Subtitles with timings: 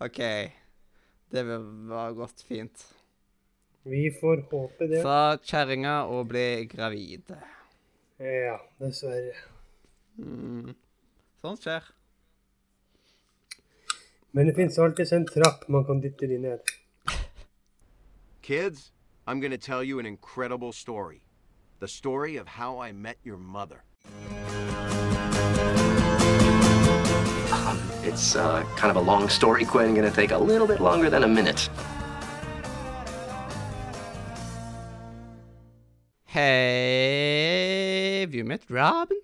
[0.00, 0.20] OK.
[1.30, 2.94] Det var godt fint.
[3.82, 5.02] Vi får håpe det.
[5.02, 7.32] Sa kjerringa og ble gravid.
[8.20, 9.34] Ja, dessverre.
[10.16, 10.74] Mm.
[11.40, 11.84] Sånt skjer.
[14.32, 16.72] Men det fins alltid en trapp man kan dytte de ned.
[18.42, 18.92] Kids,
[19.26, 21.22] I'm going to tell you an incredible story.
[21.80, 23.84] The story of how I met your mother.
[28.20, 29.94] It's uh, kind of a long story, Quinn.
[29.94, 31.70] Gonna take a little bit longer than a minute.
[36.24, 36.44] Have
[38.34, 39.20] you met Robin?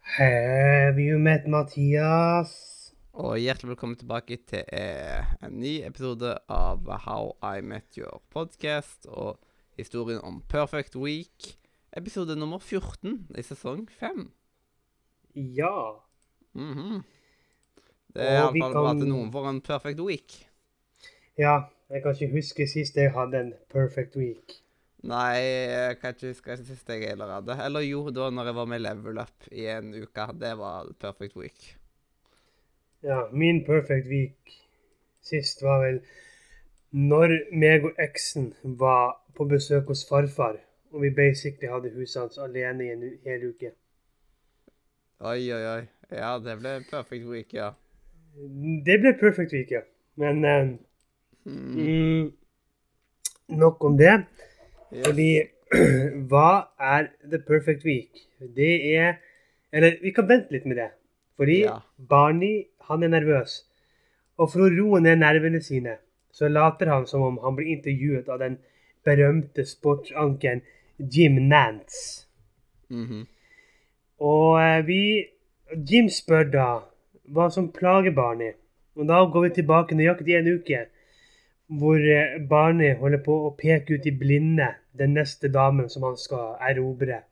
[0.00, 2.76] Have you met Mathias?
[3.12, 9.06] Og hjertelig velkommen tilbake til eh, en ny episode av How I Met Your Podcast
[9.10, 9.40] og
[9.74, 11.58] historien om Perfect Week.
[11.96, 14.30] Episode nummer 14 i sesong 5.
[15.34, 15.98] Ja.
[16.54, 17.02] Mhm.
[18.14, 20.38] Det er iallfall bra at noen for en perfect week.
[21.38, 24.58] Ja, jeg kan ikke huske sist jeg hadde en perfect week.
[25.08, 27.54] Nei, jeg kan ikke huske sist jeg heller hadde.
[27.64, 30.26] Eller jo, da når jeg var med Level Up i en uke.
[30.40, 31.74] Det var perfect week.
[33.02, 34.56] Ja, min perfect week
[35.22, 36.00] sist var vel
[36.90, 40.56] når meg og eksen var på besøk hos farfar,
[40.90, 43.74] og vi basically hadde huset hans alene i en hel uke.
[45.20, 45.82] Oi, oi, oi.
[46.10, 47.72] Ja, det ble perfect week, ja.
[48.86, 49.80] Det ble perfect week, ja.
[50.16, 50.68] Men eh,
[51.48, 51.76] Mm.
[51.78, 52.32] mm,
[53.56, 54.24] nok om det.
[54.92, 55.06] Yes.
[55.06, 55.28] Fordi
[56.28, 58.10] hva er the perfect week?
[58.56, 59.14] Det er
[59.72, 60.90] Eller vi kan vente litt med det.
[61.36, 61.78] Fordi Ja.
[62.08, 63.64] Barney han er nervøs.
[64.38, 65.96] Og for å roe ned nervene sine,
[66.32, 68.58] så later han som om han blir intervjuet av den
[69.04, 70.62] berømte sportsankeren
[70.98, 72.26] Jim Nance.
[72.90, 73.26] Mhm.
[74.20, 75.26] Og eh, vi
[75.90, 76.68] Jim spør da
[77.34, 78.54] hva som plager Barney.
[78.98, 80.84] Og da går vi tilbake nøyaktig en uke,
[81.78, 86.16] hvor eh, Barney holder på å peke ut i blinde den neste damen som han
[86.18, 87.22] skal erobre.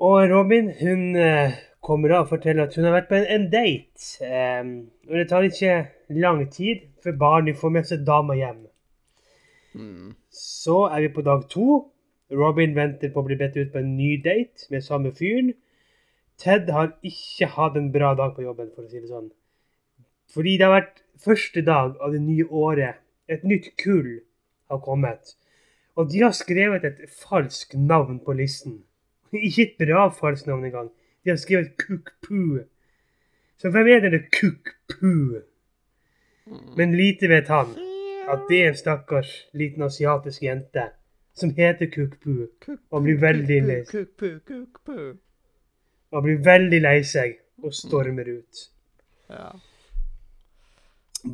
[0.00, 3.46] Og Robin hun eh, kommer da og forteller at hun har vært på en, en
[3.52, 4.08] date.
[4.24, 4.74] Um,
[5.08, 5.76] og det tar ikke
[6.16, 8.64] lang tid før Barney får med seg dama hjem.
[9.74, 10.12] Mm.
[10.34, 11.84] Så er vi på dag to.
[12.30, 15.52] Robin venter på å bli bedt ut på en ny date med samme fyren.
[16.40, 19.28] Ted har ikke hatt en bra dag på jobben, for å si det sånn.
[20.30, 23.02] Fordi det har vært første dag av det nye året.
[23.28, 24.22] Et nytt kull
[24.70, 25.34] har kommet.
[25.98, 28.80] Og de har skrevet et falskt navn på listen.
[29.36, 30.88] Ikke et bra falskt navn engang.
[31.24, 32.64] De har skrevet Kuk-Pu.
[33.60, 35.42] Så hvem er denne Kuk-Pu?
[36.78, 37.76] Men lite vet han
[38.30, 40.88] at det er en stakkars liten asiatisk jente
[41.36, 42.48] som heter Kuk-Pu.
[42.90, 43.82] Og blir veldig lei
[46.10, 46.22] Kuk-pu.
[46.22, 48.68] blir veldig lei seg og stormer ut.
[49.30, 49.50] Ja.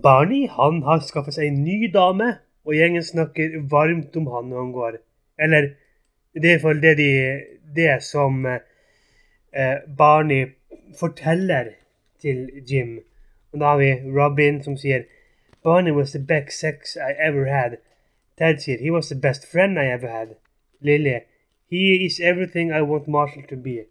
[0.03, 4.59] Barney han har skaffet seg en ny dame, og gjengen snakker varmt om han når
[4.59, 4.98] han går.
[5.38, 5.69] Eller
[6.34, 7.10] det er i hvert fall det, de,
[7.76, 10.47] det som eh, Barney
[10.98, 11.70] forteller
[12.20, 12.98] til Jim.
[13.53, 15.06] Og da har vi Robin som sier
[15.62, 17.78] Barney was the best sex I ever had.
[18.38, 20.37] Ted sier he was the best friend I ever had.
[20.81, 21.20] Lily
[21.70, 23.87] he is everything I want Marshall to be.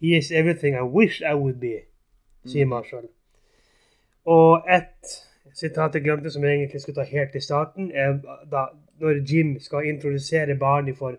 [0.00, 1.74] He is everything I wish I would be,
[2.46, 3.08] sier Marshall.
[4.24, 5.20] Og et
[5.54, 8.18] sitat jeg glemte som jeg egentlig skulle ta helt i starten, er
[8.50, 8.66] da
[9.00, 11.16] når Jim skal introdusere Barney for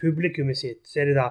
[0.00, 1.28] publikummet sitt, så er det da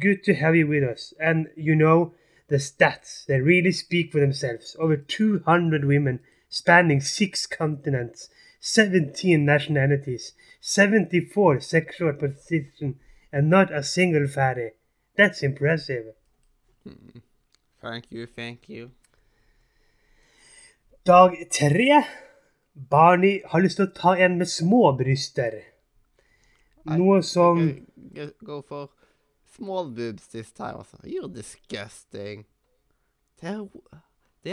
[0.00, 1.14] Good to have you with us.
[1.20, 2.14] And you know,
[2.48, 4.76] the stats, they really speak for themselves.
[4.78, 6.18] Over 200 women
[6.48, 8.30] spanning six continents,
[8.60, 12.96] 17 nationalities, 74 sexual positions,
[13.32, 14.70] and not a single fatty.
[15.16, 16.14] That's impressive.
[17.80, 18.90] Thank you, thank you.
[21.06, 22.02] Dag tre.
[22.74, 25.60] Barney har lyst til å ta en med små bryster.
[26.90, 27.60] Noe som
[28.16, 28.88] Go- Go for
[29.54, 30.98] small boobs this time, altså.
[31.06, 32.44] You're disgusting.
[33.40, 33.60] There,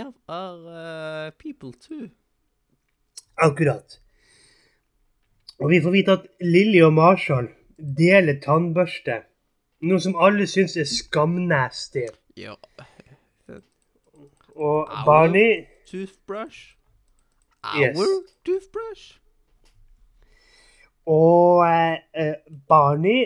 [0.04, 2.12] are, are uh, people too.
[3.42, 3.98] Akkurat.
[5.60, 7.50] Og vi får vite at Lilly og Marshall
[7.98, 9.22] deler tannbørste.
[9.82, 12.06] Noe som alle syns er skamnasty.
[12.38, 12.54] Ja.
[14.56, 16.76] Og Our Barney Toothbrush.
[17.80, 17.98] Yes.
[17.98, 19.18] Our toothbrush.
[21.06, 22.34] Og eh, eh,
[22.68, 23.26] Barney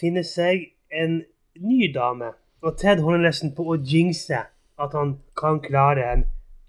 [0.00, 1.22] finner seg en
[1.58, 2.32] ny dame.
[2.62, 4.46] Og Ted holder nesten på å jinxe
[4.78, 6.24] at han kan klare en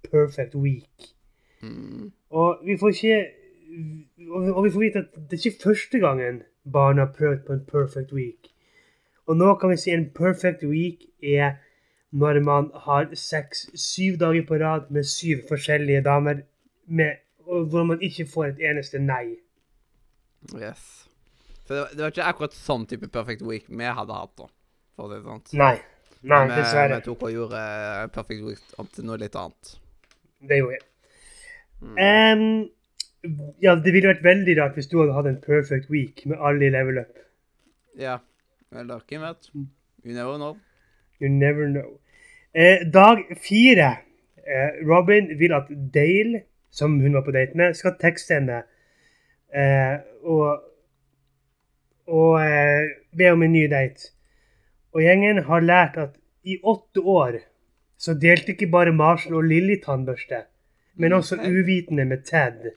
[0.09, 1.13] perfect week.
[1.61, 2.11] Mm.
[2.29, 3.19] Og vi får ikke
[4.29, 6.41] og vi får vite at det er ikke første gangen
[6.73, 8.51] barna har prøvd på en perfect week.
[9.27, 11.57] Og nå kan vi si en perfect week er
[12.15, 16.45] når man har seks-syv dager på rad med syv forskjellige damer,
[16.87, 19.35] med, hvor man ikke får et eneste nei.
[20.55, 21.09] Yes.
[21.67, 24.47] Så det var, det var ikke akkurat sånn type perfect week vi hadde hatt, da.
[24.95, 25.51] For det sant?
[25.59, 25.75] Nei.
[26.27, 26.97] Nei, vi, dessverre.
[26.97, 29.75] vi tok og gjorde eh, perfect week om til noe litt annet.
[30.47, 30.87] Det gjorde jeg.
[31.83, 36.39] Um, ja, det ville vært veldig rart hvis du hadde hatt en perfect week med
[36.41, 37.21] alle i level up.
[37.99, 38.17] Ja.
[38.71, 39.49] Eller hvem vet?
[40.05, 40.57] You never know.
[41.21, 41.99] You never know.
[42.53, 43.97] Eh, dag fire.
[44.47, 46.41] Eh, Robin vil at Dale,
[46.71, 48.61] som hun var på date med, skal tekste henne
[49.53, 50.63] eh, og,
[52.07, 52.87] og eh,
[53.17, 54.11] be om en ny date.
[54.93, 57.39] Og gjengen har lært at i åtte år
[57.97, 60.43] så delte ikke bare Marshall og Lilly tannbørste,
[60.95, 62.69] men også uvitende med Ted.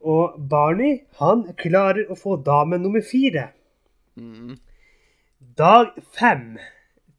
[0.00, 3.50] Og Barney, han klarer å få dame nummer fire.
[5.58, 6.58] Dag fem.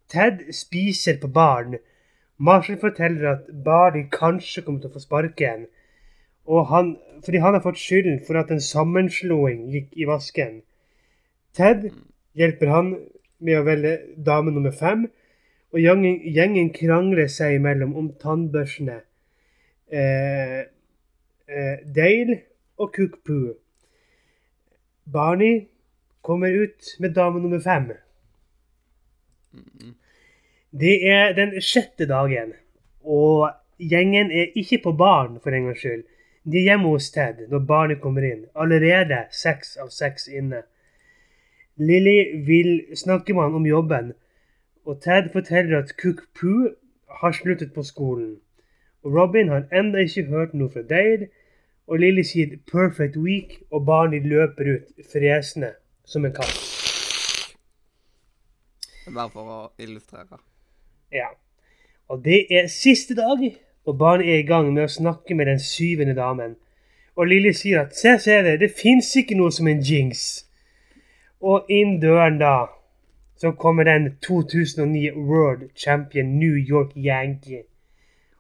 [0.08, 1.78] Ted spiser på baren.
[2.38, 5.66] Marshall forteller at Barney kanskje kommer til å få sparken.
[6.46, 6.96] Og han,
[7.26, 10.62] fordi han har fått skylden for at en sammenslåing gikk i vasken.
[11.56, 11.90] Ted
[12.36, 12.96] hjelper han
[13.40, 15.08] med å velge dame nummer fem,
[15.76, 19.02] og gjengen, gjengen krangler seg imellom om tannbørsene.
[19.92, 20.60] Eh,
[21.50, 22.42] eh, Dale
[22.80, 23.56] og Cook Poo.
[25.06, 25.66] Barney
[26.26, 27.92] kommer ut med dame nummer fem.
[30.76, 32.54] Det er den sjette dagen,
[33.06, 36.04] og gjengen er ikke på baren for en gangs skyld.
[36.46, 38.44] De er hjemme hos Ted når barnet kommer inn.
[38.54, 40.66] Allerede seks av seks inne.
[41.78, 44.12] Lilly vil snakke med han om jobben,
[44.86, 46.70] og Ted forteller at Cook Poo
[47.22, 48.36] har sluttet på skolen.
[49.04, 51.30] Og Robin har enda ikke hørt noe fra Dale,
[51.88, 55.74] og Lilly sier 'perfect week', og barnet løper ut fresende
[56.06, 56.56] som en katt.
[59.06, 60.40] Bare for å illustrere.
[61.14, 61.30] Ja.
[62.10, 63.42] Og det er siste dag,
[63.86, 66.56] og barnet er i gang med å snakke med den syvende damen.
[67.16, 70.46] Og Lilly sier at se, se det, det fins ikke noe som en jinx.
[71.42, 72.68] Og inn døren da,
[73.38, 77.64] så kommer den 2009 World Champion New York Yankee.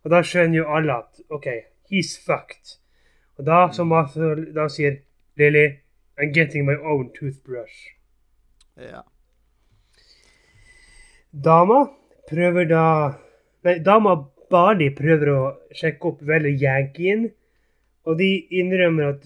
[0.03, 1.47] Og da skjønner jo alle at OK,
[1.91, 2.77] he's fucked.
[3.37, 5.01] Og da, som Arthur da sier
[5.39, 5.67] Lilly,
[6.17, 7.91] I'm getting my own toothbrush.
[8.75, 9.03] Ja.
[11.31, 11.89] Dama
[12.29, 12.85] prøver da
[13.65, 14.13] Nei, dama
[14.51, 15.39] Barney prøver å
[15.73, 17.31] sjekke opp vel Yankeen,
[18.05, 19.25] og de innrømmer at,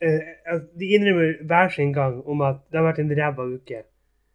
[0.00, 3.82] eh, De innrømmer hver sin gang om at det har vært en ræva uke,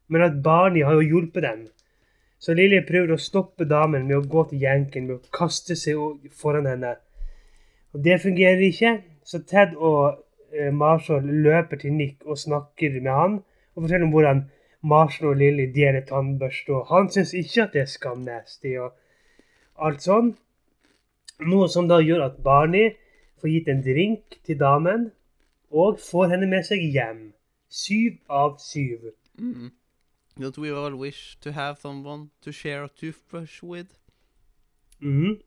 [0.09, 1.67] men at Barney har jo hjulpet dem.
[2.39, 5.95] Så Lilly prøver å stoppe damen med å gå til Yankeen, med å kaste seg
[6.31, 6.97] foran henne.
[7.93, 10.23] Og Det fungerer ikke, så Ted og
[10.73, 13.37] Marshall løper til Nick og snakker med han,
[13.75, 14.43] og forteller om hvordan
[14.81, 18.95] Marshall og Lilly deler tannbørste, og han syns ikke at det er skamnasty og
[19.79, 20.33] alt sånn.
[21.39, 22.93] Noe som da gjør at Barney
[23.39, 25.11] får gitt en drink til damen,
[25.71, 27.29] og får henne med seg hjem.
[27.69, 29.11] Syv av syv.
[29.37, 29.69] Mm.
[30.39, 33.89] Don't we all wish to have someone to share a toothbrush with?
[34.99, 35.37] Mm.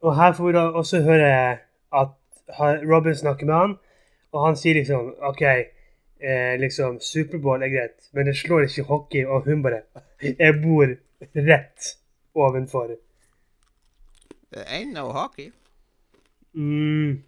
[0.00, 1.58] Og her får vi da også høre
[1.92, 2.08] at
[2.90, 3.74] Robin snakker med han,
[4.32, 9.24] og han sier liksom OK, eh, liksom Superbowl er greit, men det slår ikke hockey,
[9.24, 9.82] og hun bare
[10.22, 10.86] Jeg bor
[11.34, 11.96] rett
[12.34, 12.96] ovenfor.
[14.52, 15.52] It ain't no hockey.
[16.54, 17.22] Mm.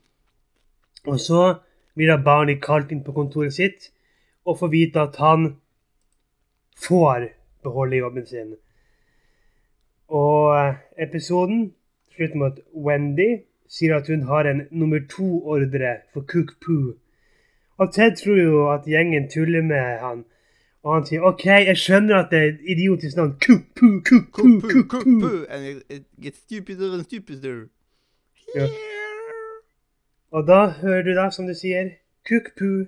[1.06, 1.58] Og så
[1.94, 3.90] blir da Barney kalt inn på kontoret sitt
[4.48, 5.50] og får vite at han
[6.78, 7.28] får
[7.62, 8.54] beholde jobben sin.
[10.08, 11.74] Og eh, episoden
[12.14, 13.28] slutter med at Wendy
[13.68, 16.96] sier at hun har en nummer to-ordre for Cook Poo.
[17.78, 20.24] Og Ted tror jo at gjengen tuller med han.
[20.82, 23.34] Og han sier OK, jeg skjønner at det er et idiotisk navn.
[23.44, 25.44] Cook Poo, Cook Poo, Cook, Poo.
[25.50, 27.66] and it gets stupider and stupider.
[28.54, 28.68] Ja.
[30.30, 31.92] Og da hører du da, som du sier,
[32.28, 32.86] Cook Poo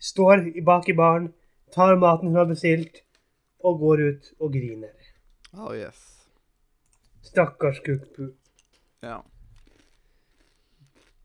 [0.00, 1.32] står bak i baren,
[1.72, 3.02] tar maten hun har bestilt,
[3.64, 4.92] og går ut og griner.
[5.54, 6.00] Oh yes.
[7.22, 8.32] Stakkars Cook Poo.
[9.02, 9.20] Ja.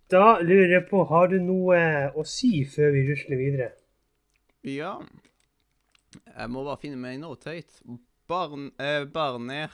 [0.10, 1.80] Da lurer jeg på, har du noe
[2.18, 3.68] å si før vi rusler videre?
[4.66, 4.96] Ja.
[6.16, 7.78] Jeg må bare finne meg noe tøyt.
[8.30, 9.68] Barn, eh, Barney,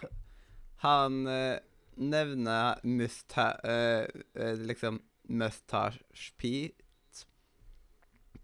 [0.83, 1.63] han eh,
[1.95, 4.99] nevner musta, eh, eh, liksom
[5.31, 6.03] Mustache
[6.35, 6.83] Pete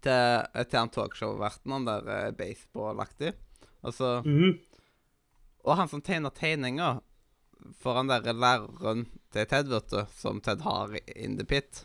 [0.00, 3.34] til, eh, til han talkshow-verten, han der eh, baseball-aktig.
[3.84, 4.58] Altså -hmm.
[5.64, 7.00] Og han som tegner tegninger
[7.78, 11.84] for han der læreren til Ted, vet du, som Ted har in the pit.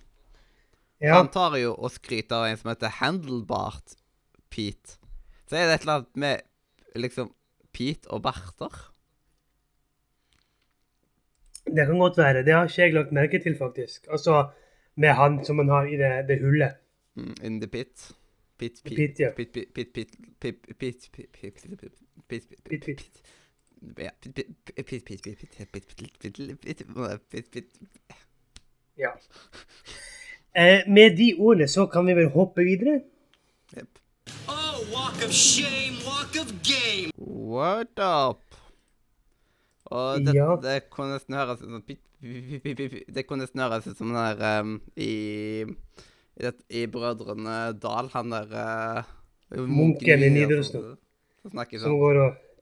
[1.01, 1.17] Ja.
[1.17, 3.97] Han tar jo og skryter av en som heter Handlebart
[4.49, 4.97] Pete.
[5.47, 7.33] Så er det et eller annet med liksom
[7.75, 8.73] Pete og Barter?
[11.67, 12.43] Det kan godt være.
[12.47, 14.07] Det har ikke jeg lagt merke til, faktisk.
[14.11, 14.47] Altså
[14.95, 16.79] med han som han har i det, det hullet.
[17.15, 18.11] Mm, in the pit.
[18.57, 19.17] Pit, pit, Pit.
[19.35, 21.91] Pit, pit, pit, pit, pit, pit, pit, pit, pit, pit, pit, pit,
[22.27, 22.49] Pit,
[22.85, 22.97] pit.
[22.97, 23.21] Pit,
[28.97, 29.11] ja.
[30.87, 33.01] Med de ordene så kan vi vel hoppe videre?
[33.77, 33.99] Yep.
[34.93, 37.11] Walk of shame, walk of game.
[37.17, 38.43] Word up.
[39.85, 40.55] Og det, ja.
[40.61, 41.83] det kunne nesten høres ut som
[43.15, 49.05] Det kunne nesten som den der i, Brødrene Dal, han der
[49.55, 50.97] Munken i Nidarosdomen.
[51.47, 52.46] Som går og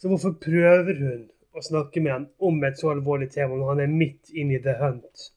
[0.00, 3.82] Så hvorfor prøver hun å snakke med han om et så alvorlig tema når han
[3.84, 5.28] er midt inne i the hunt?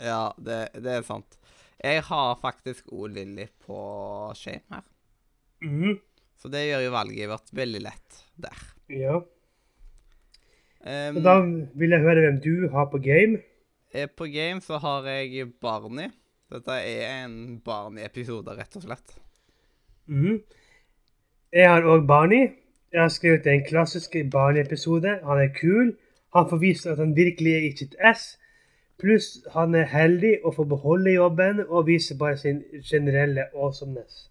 [0.00, 1.36] Ja, det, det er sant.
[1.80, 3.06] Jeg har faktisk O.
[3.08, 3.78] Lilly på
[4.36, 4.84] shame her.
[5.64, 5.98] Mhm,
[6.40, 8.60] Så det gjør jo valget vårt veldig lett der.
[8.88, 9.18] Ja.
[10.80, 11.34] Um, så da
[11.76, 13.42] vil jeg høre hvem du har på game.
[13.92, 16.08] eh, på game så har jeg Barney.
[16.50, 19.12] Dette er en Barney-episode, rett og slett.
[20.08, 20.40] Mhm.
[21.52, 22.48] Jeg har òg Barney.
[22.92, 25.18] Jeg har skrevet en klassisk Barney-episode.
[25.24, 25.92] Han er kul.
[26.34, 28.24] Han får vist at han virkelig er ikke et S.
[29.00, 34.26] Pluss han er heldig og får beholde jobben og viser bare sin generelle awesomeness.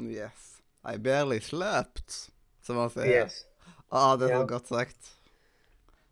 [0.00, 0.48] Yes.
[0.88, 2.30] I barely slept,
[2.62, 3.24] som han sier.
[3.24, 3.42] Yes.
[3.92, 4.46] Ah, det er så Ja.
[4.46, 5.12] godt sagt.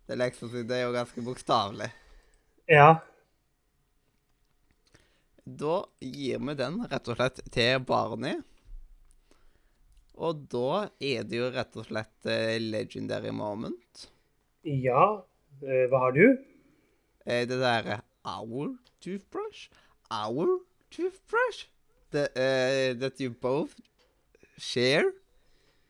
[0.07, 1.91] Det er liksom, det er jo ganske bokstavelig.
[2.69, 2.95] Ja.
[5.47, 8.37] Da gir vi den rett og slett til Barney.
[10.21, 14.09] Og da er det jo rett og slett eh, legendary moment.
[14.69, 15.23] Ja.
[15.65, 16.25] Eh, hva har du?
[17.25, 19.71] Eh, det derre Our toothbrush?
[20.13, 20.59] Our
[20.93, 21.69] toothbrush?
[22.13, 23.77] The, uh, that you both
[24.59, 25.13] share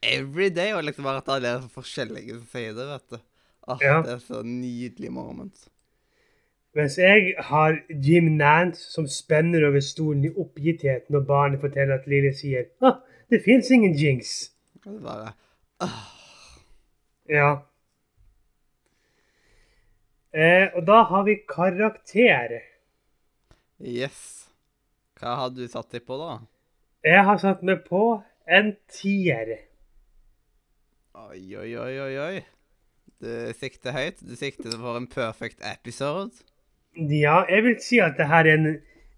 [0.02, 0.72] every day.
[0.76, 3.20] Og liksom bare at alle er så forskjellige som sier det, vet du.
[3.66, 4.00] Åh, Ja.
[4.06, 5.68] Det er så nydelig moment.
[6.74, 12.06] Mens jeg har Jim Nance som spenner over stolen i oppgittheten når barnet forteller at
[12.06, 14.50] Lille sier ah, det fins ingen jinx.
[14.84, 15.32] Det bare
[17.30, 17.50] Ja.
[20.34, 22.60] Eh, og da har vi karakter.
[23.80, 24.50] Yes.
[25.18, 26.38] Hva har du satt deg på, da?
[27.04, 28.20] Jeg har satt meg på
[28.50, 29.56] en tier.
[31.16, 32.40] Oi, oi, oi, oi, oi.
[33.20, 34.22] Du sikter høyt.
[34.24, 36.44] Du sikter for en perfect episode.
[36.96, 38.70] Ja, jeg vil si at det her er en,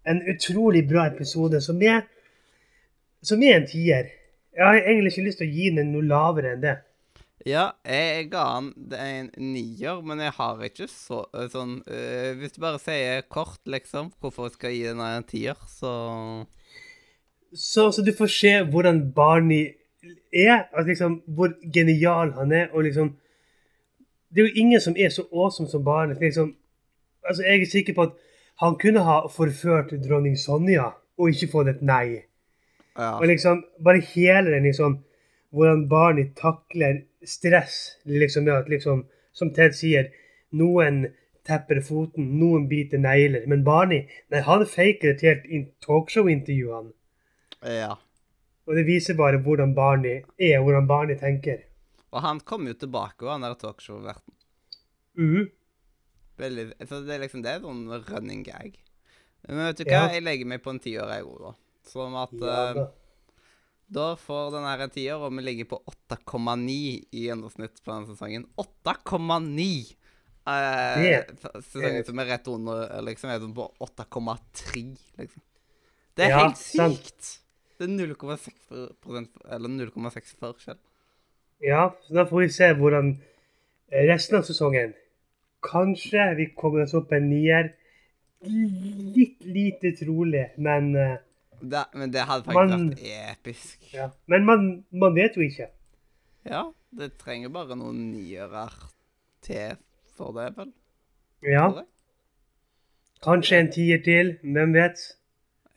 [0.09, 2.03] en utrolig bra episode som er,
[3.23, 4.11] som er en tier.
[4.53, 6.79] Jeg har egentlig ikke lyst til å gi den noe lavere enn det.
[7.47, 8.45] Ja, jeg ga
[8.95, 13.25] er en nier, men jeg har ikke så øh, sånn øh, Hvis du bare sier
[13.27, 15.93] kort, liksom, hvorfor jeg skal gi den en tier, så
[17.51, 19.73] Så, så du får se hvordan Barney
[20.33, 23.17] er, altså liksom, hvor genial han er, og liksom
[24.31, 26.17] Det er jo ingen som er så awesome som Barney.
[26.21, 26.55] Liksom,
[27.29, 28.13] altså, jeg er sikker på at
[28.63, 32.23] han kunne ha forført dronning Sonja og ikke fått et nei.
[32.99, 33.15] Ja.
[33.19, 34.99] Og liksom, bare hele den liksom,
[35.53, 40.11] hvordan Barney takler stress, liksom, ja, at liksom, som Ted sier,
[40.53, 41.07] noen
[41.49, 46.93] tepper foten, noen biter negler, men Barney, nei, han faker et helt in- talkshow-intervju, han.
[47.67, 47.95] ja.
[48.67, 51.65] Og det viser bare hvordan Barney er, hvordan Barney tenker.
[52.13, 54.35] Og han kom jo tilbake, og han der talkshow-verten.
[55.19, 55.49] Mm.
[56.39, 58.77] Veldig for det er liksom det er noen running gag.
[59.49, 60.13] Men vet du hva, Ja.
[60.15, 61.53] jeg legger meg på en tiår, jeg òg, da.
[61.89, 62.87] Sånn at Ja, øh,
[63.93, 64.07] da.
[64.17, 66.77] Får den her en tier, og vi ligger på 8,9
[67.13, 68.47] i gjennomsnitt på denne sesongen.
[68.57, 69.97] 8,9!
[70.49, 71.25] Eh,
[71.61, 75.43] sesongen som er rett under, er liksom er på 8,3, liksom.
[76.17, 76.99] Det er Ja, helt sant.
[77.03, 77.39] sykt!
[77.79, 80.79] Det er 0,6 eller 0,6 forskjell.
[81.63, 83.13] Ja, så da får vi se hvordan
[83.93, 84.95] eh, resten av sesongen
[85.63, 87.69] Kanskje vi kommer oss opp en nier.
[88.43, 91.19] Litt lite trolig, men eh,
[91.63, 93.89] Det, men det hadde faktisk Man- vært episk.
[93.95, 94.09] ja.
[94.27, 95.69] Men man, man vet jo ikke.
[96.45, 96.65] Ja,
[96.99, 98.65] det trenger bare noen niere
[99.43, 99.77] til
[100.17, 100.73] for det, vel?
[101.47, 101.69] Ja,
[103.23, 104.37] kanskje en tier til.
[104.43, 104.99] Hvem vet?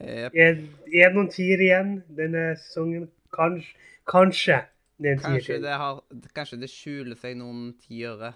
[0.01, 0.34] Yep.
[0.36, 0.58] Er,
[0.94, 3.08] er det noen tier igjen denne sesongen?
[3.36, 3.75] Kanskje.
[4.10, 4.58] Kanskje.
[5.01, 5.62] Det er en tier til.
[5.63, 6.01] det, har,
[6.36, 8.34] kanskje det skjuler seg noen tiere.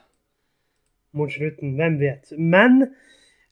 [1.18, 2.32] Mot slutten, hvem vet.
[2.38, 2.84] Men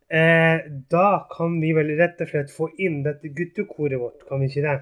[0.10, 0.60] eh,
[0.90, 4.66] da kan vi vel rett og slett få inn dette guttekoret vårt, kan vi ikke
[4.68, 4.78] det?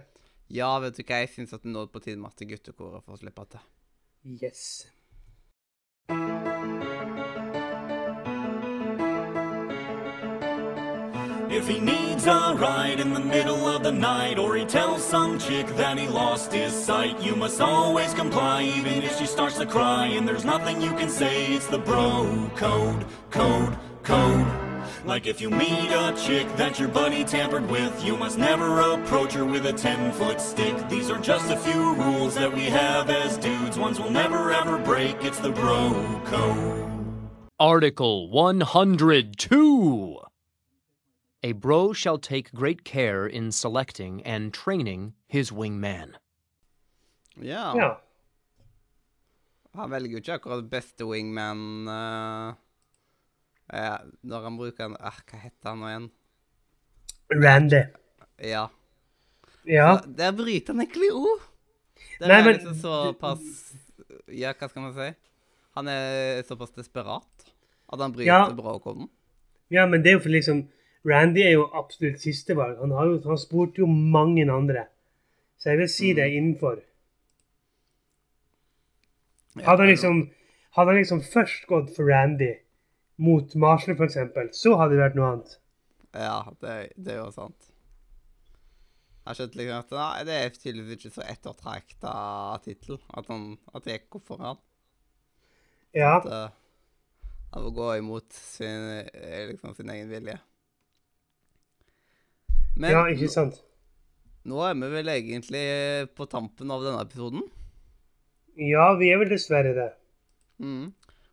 [0.53, 3.05] Ja, vet du hva, jeg syns at det nå er på tide med at guttekoret
[3.05, 3.65] får slippe til.
[4.25, 4.85] Yes.
[11.55, 15.39] If he needs a ride in the middle of the night, or he tells some
[15.39, 19.65] chick that he lost his sight, you must always comply, even if she starts to
[19.65, 20.07] cry.
[20.07, 24.64] And there's nothing you can say, it's the bro code, code, code.
[25.05, 29.33] Like if you meet a chick that your buddy tampered with, you must never approach
[29.33, 30.75] her with a 10 foot stick.
[30.89, 34.79] These are just a few rules that we have as dudes, ones we'll never ever
[34.79, 35.15] break.
[35.21, 36.89] It's the bro code.
[37.59, 40.17] Article 102.
[41.43, 46.15] A bro shall take great care in selecting and training his wingman.
[47.39, 47.75] Ja.
[47.75, 47.97] Ja.
[49.75, 52.53] Han velger jo ikke akkurat beste wingman eh,
[53.73, 56.07] eh, når han bruker en eh, Hva heter han nå igjen?
[57.43, 57.81] Randy.
[58.43, 58.67] Ja.
[59.65, 60.01] Ja.
[60.05, 61.41] Der bryter han egentlig ord.
[62.19, 63.73] Der Nei, er men- liksom såpass
[64.27, 65.09] Ja, hva skal man si?
[65.75, 67.49] Han er såpass desperat
[67.91, 68.49] at han bryter Ja.
[68.53, 69.09] bråkoden.
[69.71, 70.67] ja, men det er jo for liksom
[71.05, 72.79] Randy er jo absolutt sistevalg.
[72.79, 74.87] Han, har jo, han spurte jo mange andre.
[75.59, 76.79] Så jeg vil si det innenfor.
[79.63, 80.17] Hadde han liksom,
[80.75, 82.53] hadde han liksom først gått for Randy
[83.17, 85.55] mot Marsley, eksempel, så hadde det vært noe annet.
[86.15, 87.71] Ja, det, det er jo sant.
[89.25, 92.11] Jeg skjønte skjønt liksom at nei, det er tydeligvis ikke så ettertrakta
[92.65, 94.59] tittel at, han- at gikk opp for ham.
[95.95, 96.17] Ja.
[96.19, 96.51] At, han
[97.55, 100.37] av å gå imot sin, eh, liksom, sin egen vilje.
[102.75, 103.61] Men ja, ikke sant?
[104.45, 105.61] nå er vi vel egentlig
[106.17, 107.45] på tampen av denne episoden.
[108.59, 109.87] Ja, vi er vel dessverre det.
[110.61, 110.91] Mm.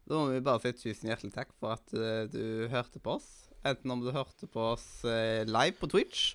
[0.08, 3.28] Da må vi bare si tusen hjertelig takk for at uh, du hørte på oss.
[3.62, 6.32] Enten om du hørte på oss uh, live på Twitch,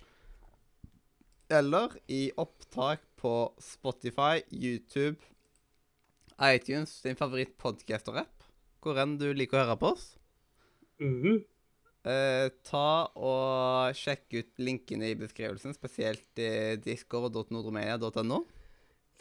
[1.52, 5.20] eller i opptak på Spotify, YouTube,
[6.44, 8.48] iTunes, din favoritt-podkast og rapp,
[8.84, 10.08] hvor enn du liker å høre på oss.
[11.00, 11.38] Mm -hmm.
[12.08, 18.46] uh, ta og sjekk ut linkene i beskrivelsen, spesielt i discord.nordromania.no.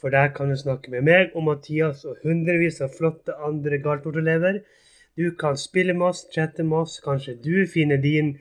[0.01, 4.59] For der kan du snakke med meg og Mathias og hundrevis av flotte andre Galtvort-elever.
[5.17, 6.99] Du kan spille med oss, chatte med oss.
[7.01, 8.35] Kanskje du finner din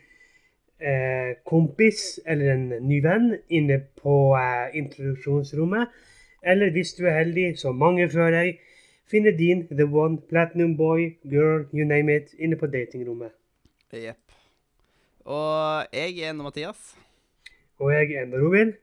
[0.81, 5.97] eh, kompis eller en ny venn inne på eh, introduksjonsrommet.
[6.45, 8.61] Eller hvis du er heldig, som mange før deg,
[9.09, 13.33] finner din the one, platinum boy, girl, you name it, inne på datingrommet.
[13.97, 14.21] Jepp.
[15.25, 16.93] Og jeg er Enda Mathias.
[17.79, 18.77] Og jeg er enda Robin.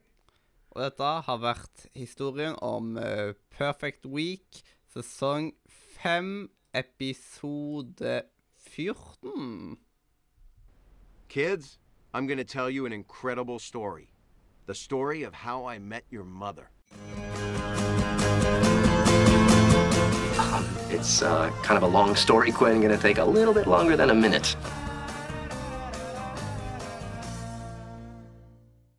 [0.73, 5.51] Og dette har vært historien om eh, Perfect Week, sesong
[6.01, 8.23] 5, episode
[8.57, 9.77] 14.
[11.29, 11.77] Kids,
[12.12, 14.09] I'm going to tell you an incredible story.
[14.65, 16.71] The story of how I met your mother.
[20.39, 22.81] Um, it's uh, kind of a long story, Quinn.
[22.81, 24.55] Gonna take a little bit longer than a minute.